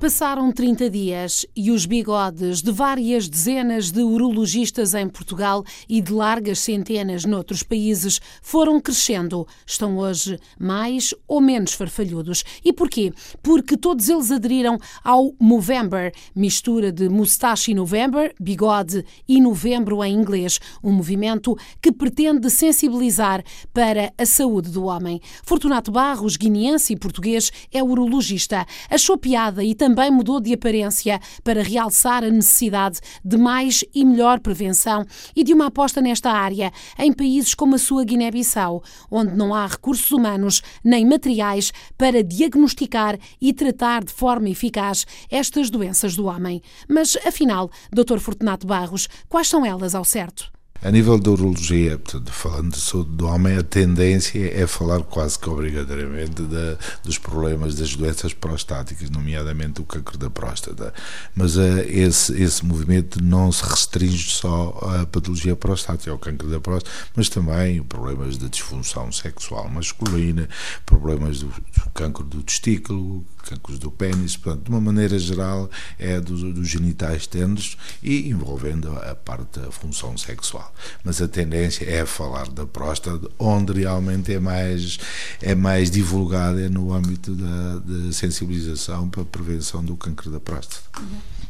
[0.00, 6.10] Passaram 30 dias e os bigodes de várias dezenas de urologistas em Portugal e de
[6.10, 9.46] largas centenas noutros países foram crescendo.
[9.66, 12.42] Estão hoje mais ou menos farfalhudos.
[12.64, 13.12] E porquê?
[13.42, 20.14] Porque todos eles aderiram ao Movember, mistura de mustache e November, bigode e novembro em
[20.14, 25.20] inglês, um movimento que pretende sensibilizar para a saúde do homem.
[25.44, 28.64] Fortunato Barros, guineense e português, é urologista.
[28.88, 34.04] Achou piada e também também mudou de aparência para realçar a necessidade de mais e
[34.04, 35.04] melhor prevenção
[35.34, 39.66] e de uma aposta nesta área em países como a sua Guiné-Bissau, onde não há
[39.66, 46.62] recursos humanos nem materiais para diagnosticar e tratar de forma eficaz estas doenças do homem.
[46.88, 48.20] Mas, afinal, Dr.
[48.20, 50.52] Fortunato Barros, quais são elas ao certo?
[50.82, 55.38] A nível da urologia, portanto, falando de saúde do homem, a tendência é falar quase
[55.38, 60.94] que obrigatoriamente de, dos problemas das doenças prostáticas, nomeadamente o câncer da próstata.
[61.34, 66.60] Mas uh, esse, esse movimento não se restringe só à patologia prostática, ao câncer da
[66.60, 70.48] próstata, mas também problemas de disfunção sexual masculina,
[70.86, 76.20] problemas do, do câncer do testículo, cancros do pênis, portanto, de uma maneira geral, é
[76.20, 80.72] dos, dos genitais tenros e envolvendo a parte da função sexual.
[81.04, 84.98] Mas a tendência é falar da próstata, onde realmente é mais,
[85.40, 90.40] é mais divulgada é no âmbito da, da sensibilização para a prevenção do câncer da
[90.40, 90.82] próstata.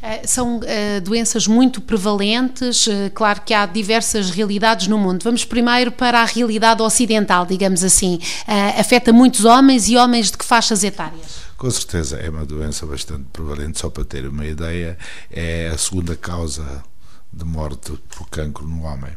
[0.01, 5.23] Eh, são uh, doenças muito prevalentes, uh, claro que há diversas realidades no mundo.
[5.23, 8.15] Vamos primeiro para a realidade ocidental, digamos assim.
[8.47, 11.50] Uh, afeta muitos homens e homens de que faixas etárias?
[11.61, 14.97] Com certeza é uma doença bastante prevalente, só para ter uma ideia,
[15.29, 16.83] é a segunda causa
[17.33, 19.15] de morte por cancro no homem.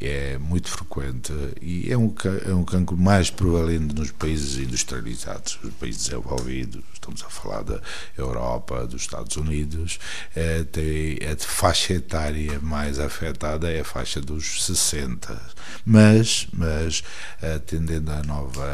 [0.00, 2.14] É muito frequente e é um,
[2.46, 7.80] é um cancro mais prevalente nos países industrializados, os países desenvolvidos, estamos a falar da
[8.16, 9.98] Europa, dos Estados Unidos,
[10.36, 15.40] é, tem, a faixa etária mais afetada é a faixa dos 60,
[15.84, 17.02] mas, mas
[17.42, 18.64] atendendo à nova,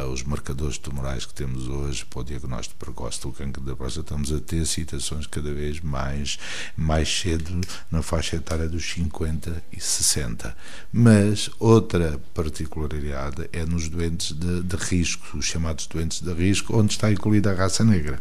[0.00, 4.32] aos marcadores tumorais que temos hoje para o diagnóstico precoce do cancro da próstata, estamos
[4.32, 6.40] a ter situações cada vez mais,
[6.76, 10.56] mais cedo na faixa etária dos 50 e 60.
[10.92, 16.92] Mas outra particularidade é nos doentes de, de risco, os chamados doentes de risco, onde
[16.92, 18.20] está incluída a raça negra.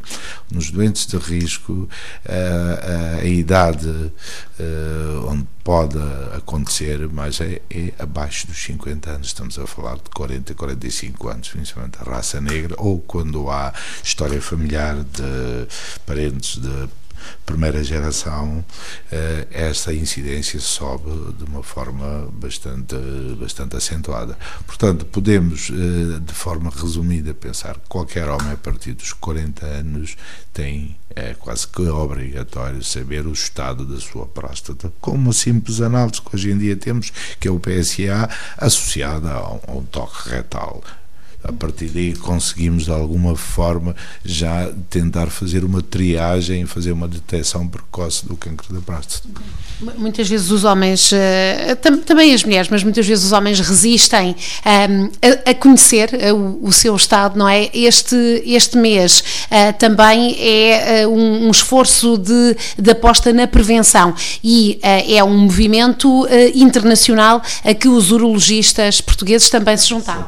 [0.51, 1.89] Nos doentes de risco,
[2.25, 4.11] a, a, a idade
[5.27, 5.97] onde pode
[6.35, 11.49] acontecer, mas é, é, abaixo dos 50 anos, estamos a falar de 40, 45 anos,
[11.49, 13.73] principalmente a raça negra, ou quando há
[14.03, 15.67] história familiar de
[16.05, 16.89] parentes de
[17.45, 18.63] primeira geração,
[19.11, 22.95] eh, esta incidência sobe de uma forma bastante,
[23.39, 24.37] bastante acentuada.
[24.65, 30.15] Portanto, podemos, eh, de forma resumida, pensar que qualquer homem a partir dos 40 anos
[30.53, 36.21] tem é quase que obrigatório saber o estado da sua próstata, com uma simples análise
[36.21, 40.29] que hoje em dia temos, que é o PSA, associada a um, a um toque
[40.29, 40.81] retal
[41.43, 47.67] a partir daí conseguimos de alguma forma já tentar fazer uma triagem, fazer uma detecção
[47.67, 49.27] precoce do cancro da próstata.
[49.97, 51.75] Muitas vezes os homens, eh,
[52.05, 55.09] também as mulheres, mas muitas vezes os homens resistem ehm,
[55.43, 57.69] a, conhecer eh, o, seu estado, não é?
[57.73, 58.15] Este,
[58.45, 64.13] este mês eh, também é um, esforço de, de aposta na prevenção
[64.43, 70.27] e é um movimento internacional a que os urologistas portugueses também se juntaram.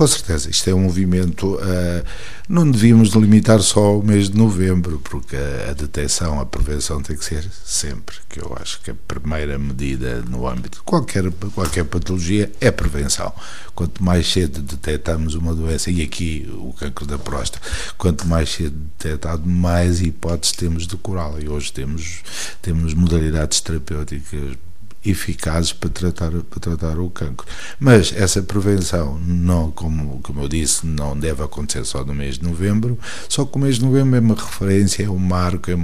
[0.00, 1.56] Com certeza, isto é um movimento.
[1.56, 2.02] Uh,
[2.48, 7.14] não devíamos limitar só ao mês de novembro, porque a, a detecção, a prevenção tem
[7.14, 8.16] que ser sempre.
[8.26, 13.30] Que eu acho que a primeira medida no âmbito de qualquer, qualquer patologia é prevenção.
[13.74, 17.60] Quanto mais cedo detectamos uma doença, e aqui o cancro da próstata,
[17.98, 21.42] quanto mais cedo detectado, mais hipóteses temos de curá-la.
[21.42, 22.22] E hoje temos,
[22.62, 24.56] temos modalidades terapêuticas
[25.04, 27.46] eficazes para tratar, para tratar o cancro.
[27.78, 32.44] Mas essa prevenção, não, como, como eu disse, não deve acontecer só no mês de
[32.44, 32.98] novembro,
[33.28, 35.76] só que o mês de novembro é uma referência, é um marco, é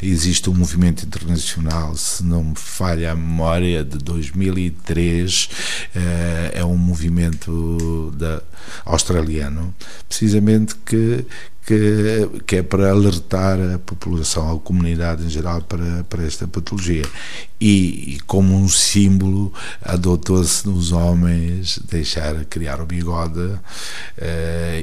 [0.00, 5.48] existe um movimento internacional, se não me falha a memória, de 2003,
[5.94, 8.42] é, é um movimento da,
[8.84, 9.74] australiano,
[10.08, 11.24] precisamente que,
[11.66, 17.04] que, que, é para alertar a população, a comunidade em geral para, para esta patologia.
[17.64, 23.60] E, e como um símbolo, adotou-se nos homens deixar criar o bigode uh,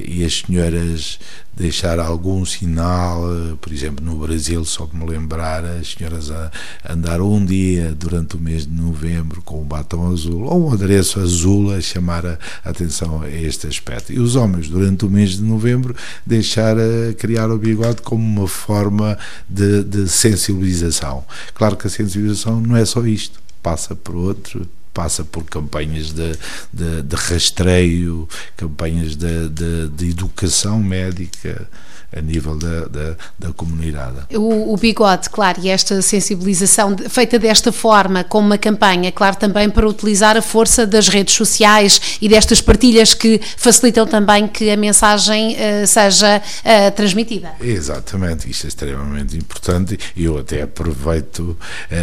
[0.02, 1.18] e as senhoras
[1.60, 3.22] deixar algum sinal,
[3.60, 6.50] por exemplo, no Brasil, só me lembrar, as senhoras a
[6.88, 11.20] andar um dia durante o mês de novembro com um batom azul ou um adereço
[11.20, 14.10] azul a chamar a atenção a este aspecto.
[14.12, 15.94] E os homens, durante o mês de novembro,
[16.24, 19.18] deixar a criar o bigode como uma forma
[19.48, 21.24] de, de sensibilização.
[21.52, 26.32] Claro que a sensibilização não é só isto, passa por outro passa por campanhas de,
[26.72, 31.68] de, de rastreio, campanhas de, de, de educação médica,
[32.16, 34.36] a nível da, da, da comunidade.
[34.36, 39.70] O, o, bigode, claro, e esta sensibilização feita desta forma, com uma campanha, claro, também
[39.70, 44.76] para utilizar a força das redes sociais e destas partilhas que facilitam também que a
[44.76, 47.52] mensagem uh, seja uh, transmitida.
[47.60, 51.56] Exatamente, isto é extremamente importante e eu até aproveito, uh,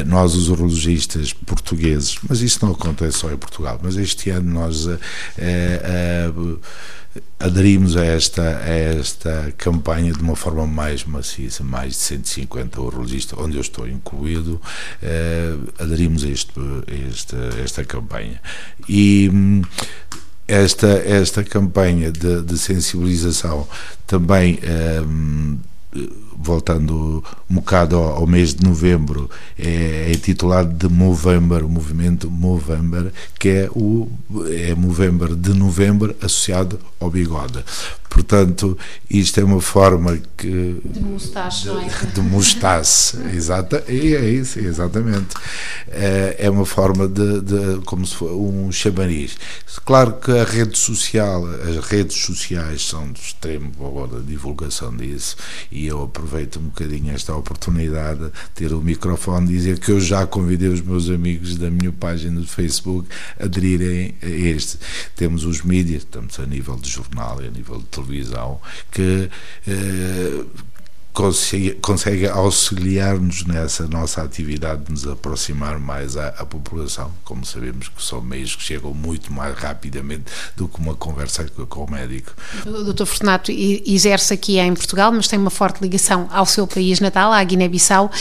[0.06, 4.88] nós os urologistas portugueses, mas isso não acontece só em Portugal, mas este ano nós
[7.40, 13.40] aderimos a esta, a esta campanha de uma forma mais maciça, mais de 150 urologistas,
[13.40, 14.62] onde eu estou incluído,
[15.02, 18.42] eh, aderimos a, este, a esta, esta campanha.
[18.88, 19.62] E hum,
[20.48, 23.68] esta, esta campanha de, de sensibilização
[24.06, 24.60] também.
[26.38, 32.30] Voltando um bocado ao, ao mês de novembro, é, é intitulado de Movember, o movimento
[32.30, 34.08] Movember, que é o
[34.50, 37.64] é Movember de novembro associado ao bigode.
[38.10, 38.78] Portanto,
[39.10, 40.82] isto é uma forma que.
[40.84, 41.88] De mustache, não é?
[41.88, 45.36] De mustache, exata, e é isso, exatamente.
[45.90, 49.38] É, é uma forma de, de, como se fosse um chamariz.
[49.86, 55.36] Claro que a rede social, as redes sociais são de extremo valor da divulgação disso,
[55.72, 56.27] e eu aproveito
[56.60, 61.10] um bocadinho esta oportunidade de ter o microfone dizer que eu já convidei os meus
[61.10, 63.08] amigos da minha página do Facebook
[63.40, 64.78] a aderirem a este.
[65.16, 68.60] Temos os mídias, estamos a nível de jornal e a nível de televisão,
[68.92, 69.30] que
[69.68, 70.46] eh,
[71.18, 77.12] consegue, consegue auxiliar-nos nessa nossa atividade de nos aproximar mais à, à, população.
[77.24, 80.26] Como sabemos que são meios que chegam muito mais rapidamente
[80.56, 82.34] do que uma conversa com o médico.
[82.64, 83.06] Dr.
[83.06, 87.44] Fortunato exerce aqui em Portugal, mas tem uma forte ligação ao seu país natal, à
[87.44, 88.12] Guiné-Bissau.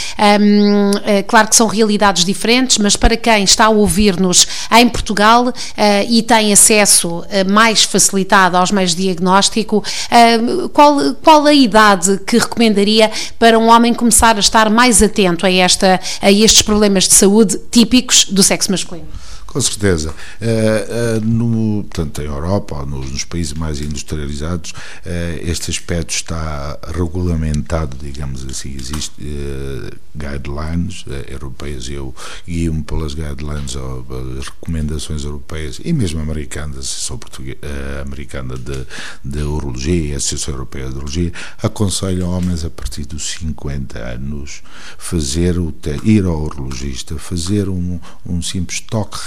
[1.05, 5.53] É claro que são realidades diferentes, mas para quem está a ouvir-nos em Portugal uh,
[6.09, 12.19] e tem acesso uh, mais facilitado aos meios de diagnóstico, uh, qual, qual a idade
[12.27, 12.86] que recomendaria
[13.39, 17.59] para um homem começar a estar mais atento a, esta, a estes problemas de saúde
[17.71, 19.09] típicos do sexo masculino?
[19.57, 20.11] Com certeza.
[20.11, 26.79] Uh, uh, no, portanto, em Europa, nos, nos países mais industrializados, uh, este aspecto está
[26.95, 28.77] regulamentado, digamos assim.
[28.77, 29.25] Existem
[30.15, 32.15] guidelines europeias, eu
[32.47, 34.05] guio-me pelas guidelines, ou,
[34.45, 37.57] recomendações europeias e mesmo americanas, português,
[38.03, 38.87] americana de,
[39.25, 41.33] de urologia e Associação Europeia de Urologia,
[41.63, 44.63] aconselham homens a partir dos 50 anos
[44.99, 45.75] fazer o,
[46.05, 49.19] ir ao urologista, fazer um, um simples toque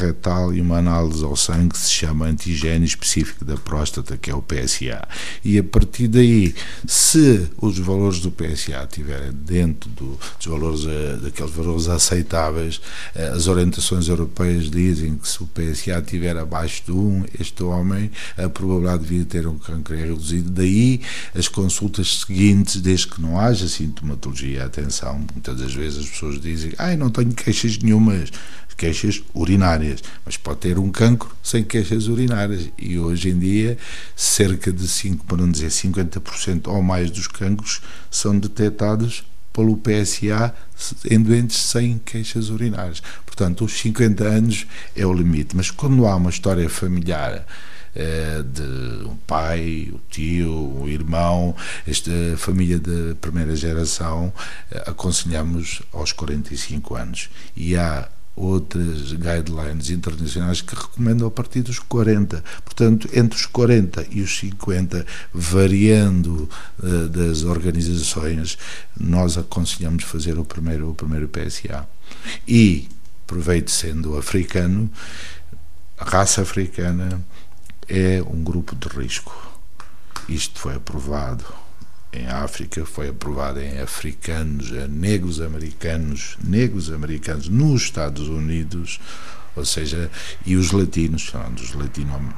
[0.54, 4.42] e uma análise ao sangue que se chama antigênio específico da próstata, que é o
[4.42, 5.08] PSA.
[5.44, 6.54] E a partir daí,
[6.88, 12.82] se os valores do PSA estiverem dentro do, dos valores, eh, daqueles valores aceitáveis,
[13.16, 18.12] eh, as orientações europeias dizem que se o PSA estiver abaixo de 1, este homem,
[18.38, 20.50] a probabilidade de vir ter um câncer é reduzido.
[20.50, 21.02] Daí
[21.34, 26.74] as consultas seguintes, desde que não haja sintomatologia, atenção, muitas das vezes as pessoas dizem,
[26.78, 28.32] ai, não tenho queixas nenhumas,
[28.80, 32.70] queixas urinárias, mas pode ter um cancro sem queixas urinárias.
[32.78, 33.78] E hoje em dia,
[34.16, 40.54] cerca de 5, para não dizer 50% ou mais dos cancros são detectados pelo PSA
[41.10, 43.02] em doentes sem queixas urinárias.
[43.26, 45.56] Portanto, os 50 anos é o limite.
[45.56, 47.46] Mas quando há uma história familiar
[47.96, 51.56] eh, de um pai, o tio, o irmão,
[51.88, 54.32] esta família de primeira geração,
[54.72, 57.30] eh, aconselhamos aos 45 anos.
[57.56, 58.08] E há
[58.40, 62.42] outras guidelines internacionais que recomendam a partir dos 40.
[62.64, 66.50] Portanto, entre os 40 e os 50, variando
[66.82, 68.58] uh, das organizações,
[68.98, 71.86] nós aconselhamos fazer o primeiro, o primeiro PSA.
[72.48, 72.88] E,
[73.26, 74.90] aproveito sendo africano,
[75.98, 77.22] a raça africana
[77.90, 79.36] é um grupo de risco.
[80.30, 81.44] Isto foi aprovado
[82.12, 89.00] em África, foi aprovada em africanos, negros americanos, negros americanos nos Estados Unidos,
[89.56, 90.10] ou seja,
[90.46, 92.34] e os latinos, chamando os latino,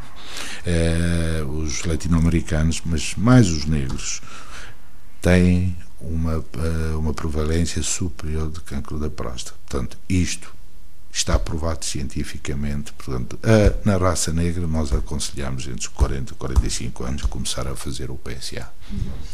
[0.66, 4.22] eh, os latino-americanos, mas mais os negros,
[5.22, 9.56] têm uma, eh, uma prevalência superior de cancro da próstata.
[9.68, 10.54] Portanto, isto
[11.12, 12.94] está provado cientificamente.
[12.94, 17.76] Portanto, a, na raça negra, nós aconselhamos entre os 40 e 45 anos começar a
[17.76, 18.70] fazer o PSA.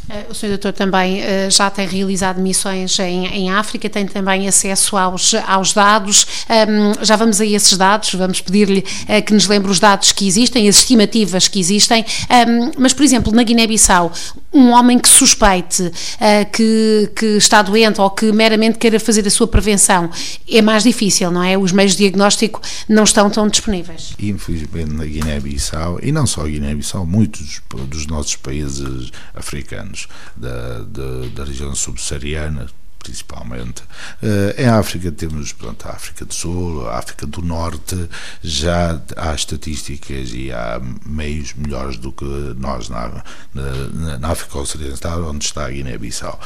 [0.09, 0.49] Eh, o Sr.
[0.49, 5.73] Doutor também uh, já tem realizado missões em, em, África, tem também acesso aos, aos
[5.73, 6.25] dados.
[6.49, 10.27] Um, já vamos a esses dados, vamos pedir-lhe uh, que nos lembre os dados que
[10.27, 12.05] existem, as estimativas que existem.
[12.29, 14.11] Um, mas, por exemplo, na Guiné-Bissau,
[14.57, 19.29] um homem que suspeite uh, que, que está doente ou que meramente queira fazer a
[19.29, 20.09] sua prevenção,
[20.49, 21.57] é mais difícil, não é?
[21.57, 24.13] Os meios de diagnóstico não estão tão disponíveis.
[24.19, 31.43] Infelizmente, na Guiné-Bissau, e não só Guiné-Bissau, muitos dos nossos países africanos da, da, da
[31.43, 32.67] região subsaariana,
[33.07, 33.81] principalmente.
[34.21, 38.09] Uh, em África temos pronto, a África do Sul, a África do Norte,
[38.43, 42.25] já há estatísticas e há meios melhores do que
[42.57, 43.23] nós na,
[43.53, 46.39] na, na África Ocidental, onde está a Guiné-Bissau.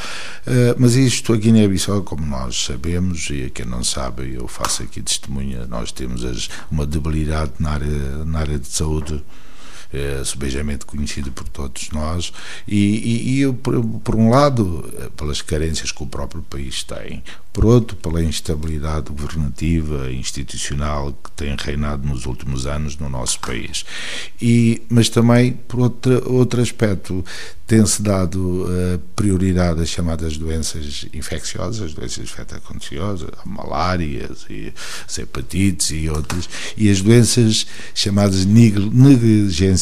[0.46, 5.02] Uh, mas isto, a Guiné-Bissau, como nós sabemos, e quem não sabe, eu faço aqui
[5.02, 9.22] testemunha, nós temos as, uma debilidade na área, na área de saúde
[9.92, 12.32] é, subejamente conhecido por todos nós,
[12.66, 17.22] e, e, e por, por, um lado, eh, pelas carências que o próprio país tem,
[17.52, 23.84] por outro, pela instabilidade governativa institucional que tem reinado nos últimos anos no nosso país.
[24.40, 27.22] E, mas também, por outro, outro aspecto,
[27.66, 34.72] tem-se dado uh, prioridade às chamadas doenças infecciosas, doenças infecto-contagiosas, malárias e
[35.18, 38.44] hepatites e outras, e as doenças chamadas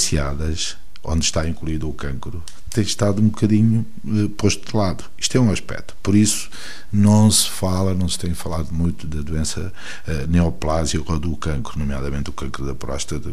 [0.00, 5.04] negligenciadas, onde está incluído o cancro, tem estado um bocadinho uh, posto de lado.
[5.18, 5.96] Isto é um aspecto.
[6.02, 6.48] Por isso,
[6.92, 9.72] não se fala, não se tem falado muito da doença
[10.06, 13.30] uh, neoplásica ou do cancro, nomeadamente o cancro da próstata,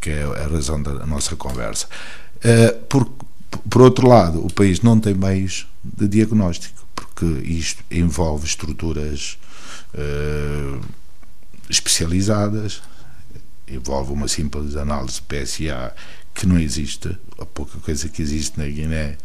[0.00, 1.86] que é a razão da nossa conversa.
[2.36, 3.10] Uh, por,
[3.70, 9.38] por outro lado, o país não tem meios de diagnóstico, porque isto envolve estruturas
[11.70, 12.82] especializadas,
[13.68, 15.94] envolve uma simples análise PSA
[16.34, 19.16] que não existe, a pouca coisa que existe na Guiné.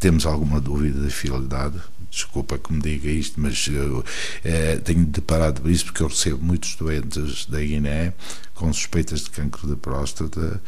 [0.00, 4.04] Temos alguma dúvida da fidelidade, desculpa que me diga isto, mas eu
[4.44, 8.12] é, tenho deparado isso porque eu recebo muitos doentes da Guiné
[8.54, 10.60] com suspeitas de cancro da próstata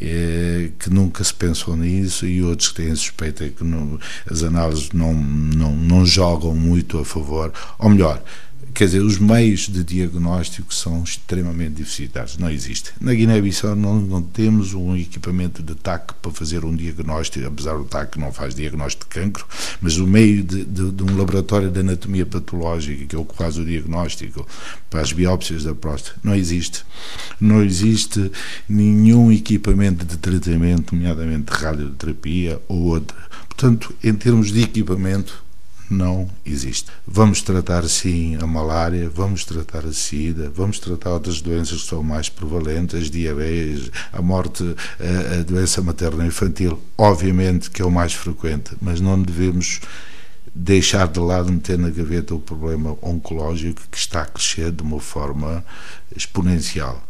[0.00, 4.90] é, que nunca se pensou nisso e outros que têm suspeita que não, as análises
[4.92, 8.22] não, não, não jogam muito a favor, ou melhor,
[8.76, 12.92] quer dizer, os meios de diagnóstico são extremamente deficitários, não existem.
[13.00, 17.86] Na Guiné-Bissau não, não, temos um equipamento de TAC para fazer um diagnóstico, apesar do
[17.86, 19.46] TAC não faz diagnóstico de cancro,
[19.80, 23.34] mas o meio de, de, de, um laboratório de anatomia patológica, que é o que
[23.34, 24.46] faz o diagnóstico
[24.90, 26.84] para as biópsias da próstata, não existe.
[27.40, 28.30] Não existe
[28.68, 33.16] nenhum equipamento de tratamento, nomeadamente de radioterapia ou outra.
[33.48, 35.45] Portanto, em termos de equipamento,
[35.90, 36.90] não existe.
[37.06, 42.02] Vamos tratar sim a malária, vamos tratar a sida, vamos tratar outras doenças que são
[42.02, 44.62] mais prevalentes, diabetes, a morte,
[44.98, 49.80] a, a doença materna infantil, obviamente que é o mais frequente, mas não devemos
[50.54, 54.98] deixar de lado, meter na gaveta o problema oncológico que está a crescer de uma
[54.98, 55.64] forma
[56.14, 57.06] exponencial.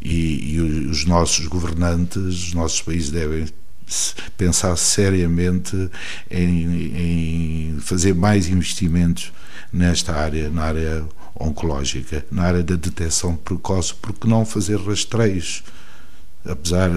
[0.00, 3.46] E, e os nossos governantes, os nossos países devem
[4.36, 5.90] pensar seriamente
[6.30, 9.32] em, em fazer mais investimentos
[9.72, 11.04] nesta área, na área
[11.38, 15.64] oncológica, na área da detecção precoce, porque não fazer rastreios
[16.44, 16.90] apesar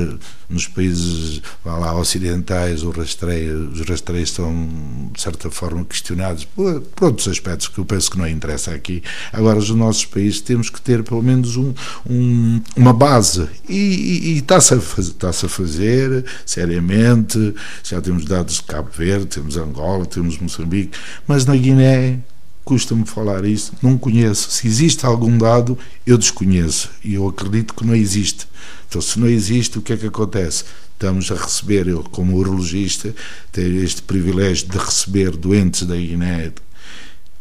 [0.50, 7.06] nos países lá, ocidentais os rastreios, os rastreios são de certa forma questionados por, por,
[7.06, 9.02] outros aspectos que eu penso que não interessa aqui.
[9.32, 11.74] Agora, os nossos países temos que ter pelo menos um,
[12.10, 17.56] um, uma base e, está-se a, está a fazer seriamente.
[17.84, 22.20] Já temos dados de Cabo Verde, temos Angola, temos Moçambique, mas na Guiné
[22.68, 24.52] custa-me falar isso, não conheço.
[24.52, 28.46] Se existe algum dado, eu desconheço e eu acredito que não existe.
[28.90, 30.66] Então, se não existe, o que é que acontece?
[30.92, 33.16] Estamos a receber, eu como urologista,
[33.54, 36.52] tenho este privilégio de receber doentes da Guiné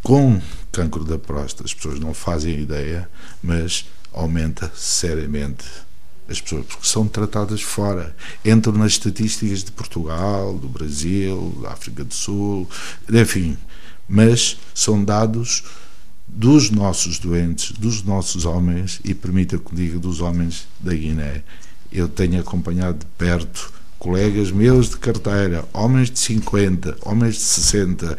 [0.00, 0.40] com
[0.71, 1.64] cancro da próstata.
[1.64, 3.11] As pessoas não fazem ideia,
[3.42, 5.64] mas aumenta seriamente
[6.28, 8.14] as pessoas, porque são tratadas fora.
[8.45, 12.68] Entram nas estatísticas de Portugal, do Brasil, da África do Sul,
[13.12, 13.56] enfim,
[14.09, 15.65] mas são dados
[16.27, 21.43] dos nossos doentes, dos nossos homens, e permita que diga dos homens da Guiné.
[21.91, 28.19] Eu tenho acompanhado de perto colegas meus de carteira, homens de 50, homens de 60,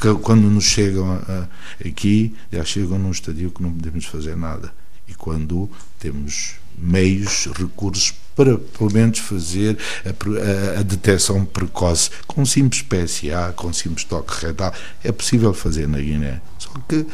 [0.00, 1.48] que quando nos chegam a,
[1.86, 4.72] aqui, já chegam num estadio que não podemos fazer nada.
[5.10, 12.46] E quando temos meios, recursos para pelo menos fazer a, a, a detecção precoce com
[12.46, 14.72] simples PSA, com simples toque retal,
[15.04, 16.40] é possível fazer na Guiné.
[16.58, 17.04] Só que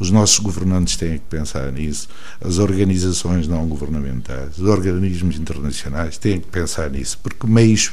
[0.00, 2.08] Os nossos governantes têm que pensar nisso,
[2.40, 7.90] as organizações não governamentais, os organismos internacionais têm que pensar nisso, porque meios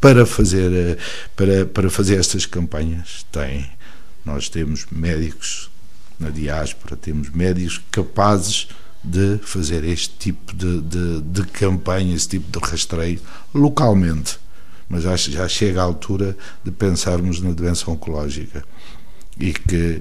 [0.00, 0.96] para fazer, eh,
[1.36, 3.70] para, para fazer estas campanhas têm.
[4.24, 5.70] Nós temos médicos
[6.18, 8.68] na diáspora, temos médicos capazes
[9.02, 13.20] de fazer este tipo de, de, de campanha, esse tipo de rastreio
[13.52, 14.38] localmente.
[14.88, 18.64] Mas já, já chega a altura de pensarmos na doença oncológica
[19.38, 20.00] e que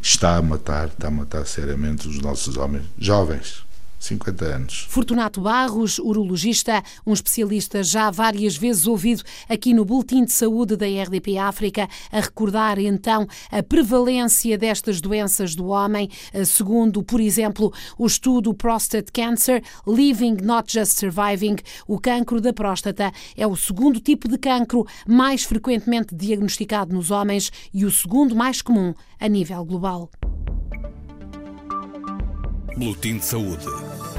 [0.00, 3.64] está a matar, está a matar seriamente os nossos homens jovens.
[4.02, 4.86] 50 anos.
[4.88, 10.86] Fortunato Barros, urologista, um especialista já várias vezes ouvido aqui no Boletim de Saúde da
[10.86, 17.72] RDP África, a recordar então a prevalência destas doenças do homem, eh, segundo, por exemplo,
[17.96, 21.56] o estudo Prostate Cancer, Living Not Just Surviving,
[21.86, 27.50] o cancro da próstata é o segundo tipo de cancro mais frequentemente diagnosticado nos homens
[27.72, 30.10] e o segundo mais comum a nível global.
[32.76, 33.91] Boletim de Saúde.